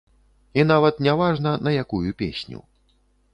[0.61, 2.65] І нават не важна, на якую песню.